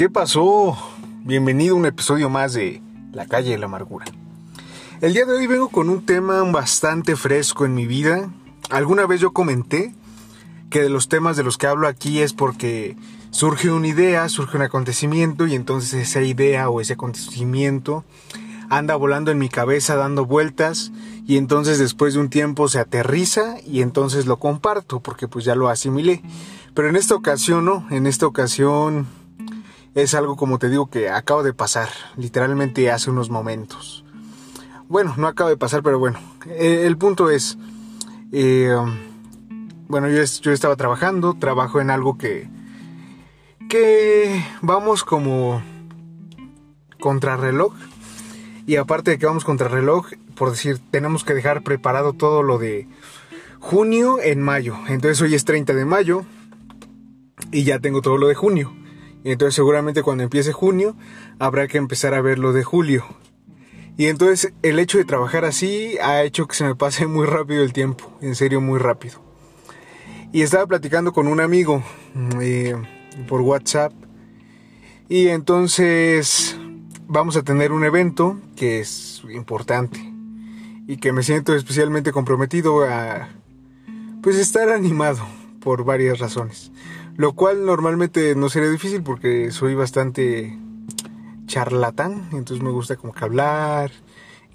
[0.00, 0.78] ¿Qué pasó?
[1.24, 2.80] Bienvenido a un episodio más de
[3.12, 4.06] La calle de la amargura.
[5.02, 8.30] El día de hoy vengo con un tema bastante fresco en mi vida.
[8.70, 9.94] Alguna vez yo comenté
[10.70, 12.96] que de los temas de los que hablo aquí es porque
[13.30, 18.02] surge una idea, surge un acontecimiento y entonces esa idea o ese acontecimiento
[18.70, 20.92] anda volando en mi cabeza dando vueltas
[21.26, 25.54] y entonces después de un tiempo se aterriza y entonces lo comparto porque pues ya
[25.54, 26.22] lo asimilé.
[26.72, 29.19] Pero en esta ocasión no, en esta ocasión
[29.94, 34.04] es algo como te digo que acaba de pasar, literalmente hace unos momentos.
[34.88, 37.58] Bueno, no acaba de pasar, pero bueno, eh, el punto es,
[38.32, 38.74] eh,
[39.88, 42.48] bueno, yo, yo estaba trabajando, trabajo en algo que,
[43.68, 45.62] que vamos como
[47.00, 47.72] contrarreloj.
[48.66, 52.86] Y aparte de que vamos contrarreloj, por decir, tenemos que dejar preparado todo lo de
[53.58, 54.76] junio en mayo.
[54.88, 56.24] Entonces hoy es 30 de mayo
[57.50, 58.72] y ya tengo todo lo de junio.
[59.24, 60.96] Y entonces seguramente cuando empiece junio
[61.38, 63.04] habrá que empezar a ver lo de julio.
[63.96, 67.62] Y entonces el hecho de trabajar así ha hecho que se me pase muy rápido
[67.62, 69.20] el tiempo, en serio muy rápido.
[70.32, 71.82] Y estaba platicando con un amigo
[72.40, 72.76] eh,
[73.28, 73.92] por WhatsApp
[75.08, 76.56] y entonces
[77.08, 80.00] vamos a tener un evento que es importante
[80.86, 83.28] y que me siento especialmente comprometido a
[84.22, 85.26] pues estar animado
[85.60, 86.72] por varias razones.
[87.16, 90.58] Lo cual normalmente no sería difícil porque soy bastante
[91.46, 93.90] charlatán, entonces me gusta como que hablar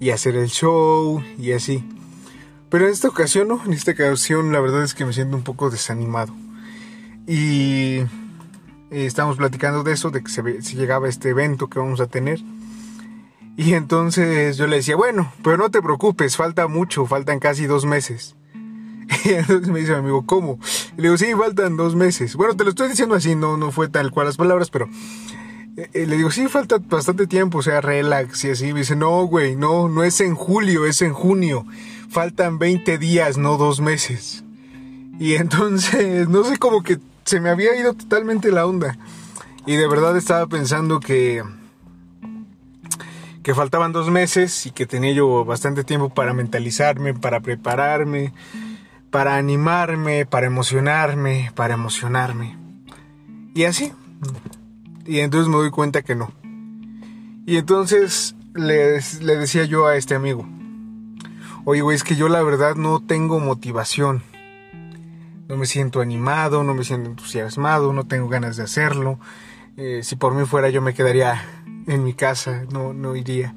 [0.00, 1.84] y hacer el show y así.
[2.68, 5.44] Pero en esta ocasión no, en esta ocasión la verdad es que me siento un
[5.44, 6.34] poco desanimado.
[7.26, 8.00] Y
[8.90, 12.40] estamos platicando de eso, de que se, se llegaba este evento que vamos a tener.
[13.56, 17.84] Y entonces yo le decía, bueno, pero no te preocupes, falta mucho, faltan casi dos
[17.84, 18.36] meses.
[19.34, 20.58] Entonces me dice mi amigo, ¿cómo?
[20.96, 22.36] Le digo, sí, faltan dos meses.
[22.36, 24.88] Bueno, te lo estoy diciendo así, no, no fue tal cual las palabras, pero
[25.76, 28.72] eh, le digo, sí, falta bastante tiempo, o sea, relax y así.
[28.72, 31.66] Me dice, no, güey, no, no es en julio, es en junio.
[32.08, 34.44] Faltan 20 días, no dos meses.
[35.18, 38.96] Y entonces, no sé, como que se me había ido totalmente la onda.
[39.66, 41.42] Y de verdad estaba pensando que
[43.46, 48.32] que faltaban dos meses y que tenía yo bastante tiempo para mentalizarme, para prepararme,
[49.10, 52.56] para animarme, para emocionarme, para emocionarme.
[53.54, 53.92] Y así.
[55.06, 56.32] Y entonces me doy cuenta que no.
[57.46, 60.46] Y entonces le, decía yo a este amigo,
[61.64, 64.22] oye, güey, es que yo la verdad no tengo motivación.
[65.48, 69.20] No me siento animado, no me siento entusiasmado, no tengo ganas de hacerlo.
[69.76, 71.40] Eh, si por mí fuera yo me quedaría
[71.86, 73.54] en mi casa, no, no iría.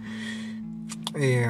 [1.16, 1.50] Eh,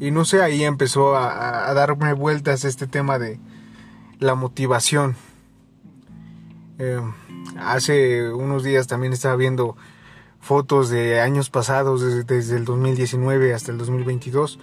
[0.00, 3.40] y no sé, ahí empezó a, darme vueltas este tema de
[4.18, 5.16] la motivación.
[6.78, 7.00] Eh,
[7.58, 9.76] hace unos días también estaba viendo
[10.40, 14.60] fotos de años pasados, desde, desde, el 2019 hasta el 2022,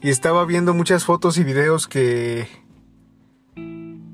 [0.00, 2.48] y estaba viendo muchas fotos y videos que,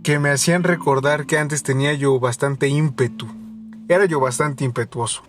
[0.03, 3.29] que me hacían recordar que antes tenía yo bastante ímpetu,
[3.89, 5.23] era yo bastante impetuoso.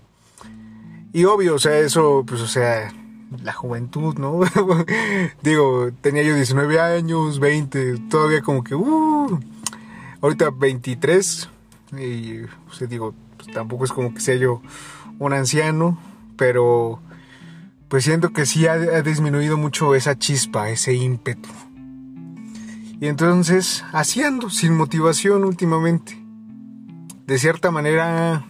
[1.13, 2.91] Y obvio, o sea, eso, pues, o sea,
[3.43, 4.39] la juventud, ¿no?
[5.43, 9.39] Digo, tenía yo 19 años, 20, todavía como que, uh,
[10.21, 11.49] ahorita 23,
[11.97, 14.61] y, o digo, pues, tampoco es como que sea yo
[15.19, 15.99] un anciano,
[16.38, 16.99] pero
[17.88, 21.49] pues siento que sí ha, ha disminuido mucho esa chispa, ese ímpetu.
[22.99, 26.17] Y entonces, haciendo, sin motivación últimamente.
[27.27, 28.45] De cierta manera,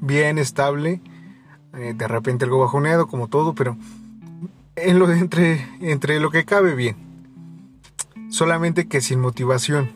[0.00, 1.00] bien estable.
[1.74, 3.76] Eh, de repente algo bajoneado, como todo, pero
[4.84, 6.96] en lo entre, entre lo que cabe bien.
[8.30, 9.90] Solamente que sin motivación.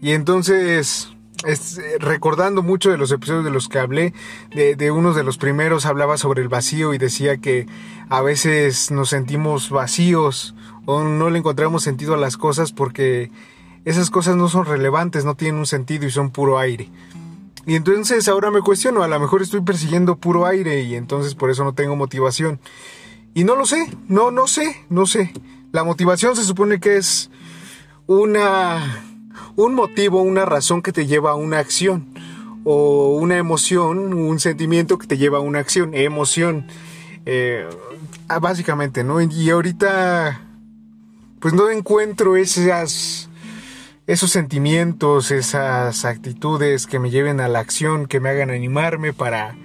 [0.00, 1.10] Y entonces,
[1.46, 4.12] es, recordando mucho de los episodios de los que hablé,
[4.54, 7.66] de, de uno de los primeros hablaba sobre el vacío y decía que
[8.08, 10.54] a veces nos sentimos vacíos
[10.86, 13.30] o no le encontramos sentido a las cosas porque
[13.84, 16.90] esas cosas no son relevantes, no tienen un sentido y son puro aire.
[17.66, 21.50] Y entonces ahora me cuestiono, a lo mejor estoy persiguiendo puro aire y entonces por
[21.50, 22.60] eso no tengo motivación.
[23.34, 25.32] Y no lo sé, no, no sé, no sé.
[25.72, 27.30] La motivación se supone que es
[28.06, 29.02] una,
[29.56, 32.06] un motivo, una razón que te lleva a una acción.
[32.62, 35.94] O una emoción, un sentimiento que te lleva a una acción.
[35.94, 36.68] Emoción.
[37.26, 37.68] Eh,
[38.28, 39.20] ah, básicamente, ¿no?
[39.20, 40.40] Y ahorita,
[41.40, 43.28] pues no encuentro esas,
[44.06, 49.56] esos sentimientos, esas actitudes que me lleven a la acción, que me hagan animarme para,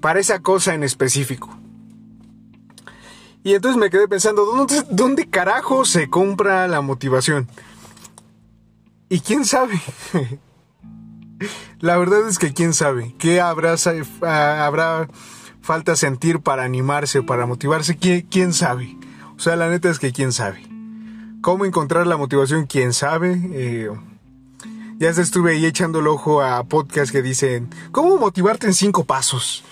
[0.00, 1.59] para esa cosa en específico.
[3.42, 7.48] Y entonces me quedé pensando, ¿dónde, ¿dónde carajo se compra la motivación?
[9.08, 9.80] Y quién sabe.
[11.80, 13.76] La verdad es que quién sabe, qué habrá,
[14.66, 15.08] habrá
[15.62, 18.98] falta sentir para animarse, para motivarse, ¿Quién, quién sabe.
[19.36, 20.62] O sea, la neta es que quién sabe.
[21.40, 22.66] ¿Cómo encontrar la motivación?
[22.66, 23.40] ¿Quién sabe?
[23.54, 23.90] Eh,
[24.98, 29.64] ya estuve ahí echando el ojo a podcasts que dicen, ¿cómo motivarte en cinco pasos?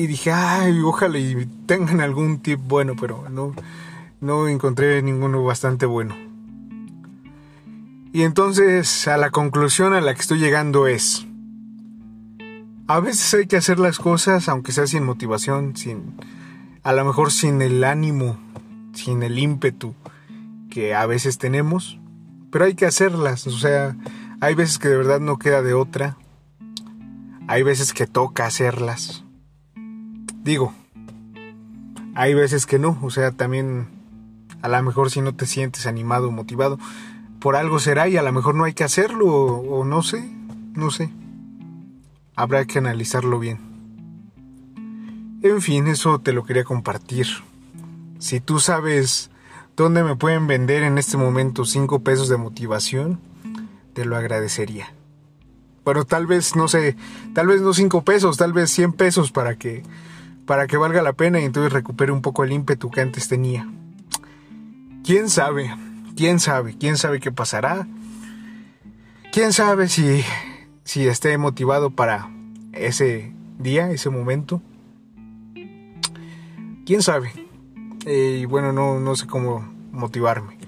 [0.00, 3.54] Y dije, ay, ojalá y tengan algún tip bueno, pero no,
[4.22, 6.16] no encontré ninguno bastante bueno.
[8.10, 11.26] Y entonces a la conclusión a la que estoy llegando es,
[12.86, 16.14] a veces hay que hacer las cosas aunque sea sin motivación, sin,
[16.82, 18.38] a lo mejor sin el ánimo,
[18.94, 19.94] sin el ímpetu
[20.70, 21.98] que a veces tenemos,
[22.50, 23.94] pero hay que hacerlas, o sea,
[24.40, 26.16] hay veces que de verdad no queda de otra,
[27.48, 29.24] hay veces que toca hacerlas.
[30.42, 30.72] Digo,
[32.14, 33.88] hay veces que no, o sea, también
[34.62, 36.78] a lo mejor si no te sientes animado o motivado,
[37.40, 40.28] por algo será y a lo mejor no hay que hacerlo o, no sé,
[40.74, 41.10] no sé.
[42.36, 43.58] Habrá que analizarlo bien.
[45.42, 47.26] En fin, eso te lo quería compartir.
[48.18, 49.30] Si tú sabes
[49.76, 53.20] dónde me pueden vender en este momento 5 pesos de motivación,
[53.94, 54.92] te lo agradecería.
[55.82, 56.96] Pero tal vez, no sé,
[57.34, 59.82] tal vez no 5 pesos, tal vez 100 pesos para que
[60.50, 63.68] para que valga la pena y entonces recupere un poco el ímpetu que antes tenía.
[65.04, 65.72] ¿Quién sabe?
[66.16, 66.76] ¿Quién sabe?
[66.76, 67.86] ¿Quién sabe qué pasará?
[69.30, 70.24] ¿Quién sabe si,
[70.82, 72.28] si esté motivado para
[72.72, 74.60] ese día, ese momento?
[76.84, 77.30] ¿Quién sabe?
[78.04, 80.58] Eh, y bueno, no, no sé cómo motivarme.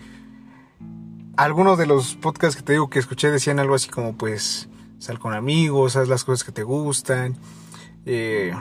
[1.36, 4.68] Algunos de los podcasts que te digo que escuché decían algo así como pues
[5.00, 7.36] sal con amigos, haz las cosas que te gustan.
[8.06, 8.52] Eh,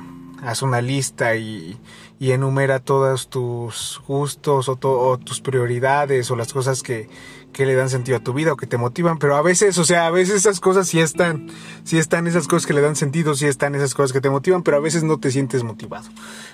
[0.42, 1.78] haz una lista y,
[2.20, 7.10] enumera todos tus gustos o, tus prioridades o las cosas que,
[7.58, 10.08] le dan sentido a tu vida o que te motivan, pero a veces, o sea,
[10.08, 11.48] a veces esas cosas sí están,
[11.84, 14.64] sí están esas cosas que le dan sentido, sí están esas cosas que te motivan,
[14.64, 16.10] pero a veces no te sientes motivado.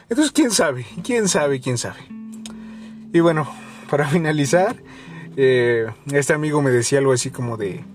[0.10, 0.86] Entonces, ¿quién sabe?
[1.04, 1.62] ¿Quién sabe?
[1.62, 2.00] ¿Quién sabe?
[3.14, 3.50] Y bueno,
[3.90, 4.76] para finalizar,
[5.38, 7.86] eh, este amigo me decía algo así como de,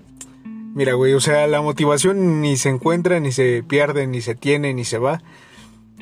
[0.75, 4.73] mira, güey, o sea, la motivación ni se encuentra, ni se pierde, ni se tiene,
[4.73, 5.23] ni se va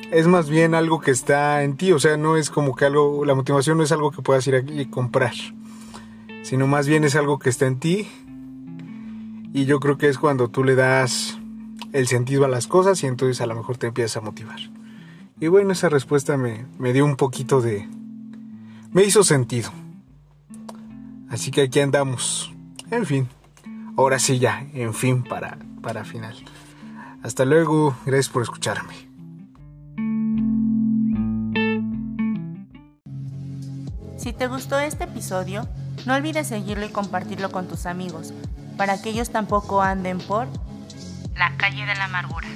[0.09, 3.25] es más bien algo que está en ti, o sea, no es como que algo,
[3.25, 5.33] la motivación no es algo que puedas ir aquí y comprar,
[6.43, 8.07] sino más bien es algo que está en ti
[9.53, 11.37] y yo creo que es cuando tú le das
[11.93, 14.59] el sentido a las cosas y entonces a lo mejor te empiezas a motivar.
[15.39, 17.87] Y bueno, esa respuesta me, me dio un poquito de...
[18.91, 19.71] me hizo sentido.
[21.29, 22.53] Así que aquí andamos.
[22.91, 23.27] En fin.
[23.97, 26.35] Ahora sí ya, en fin, para, para final.
[27.23, 29.10] Hasta luego, gracias por escucharme.
[34.21, 35.67] Si te gustó este episodio,
[36.05, 38.35] no olvides seguirlo y compartirlo con tus amigos,
[38.77, 40.47] para que ellos tampoco anden por
[41.35, 42.47] la calle de la amargura.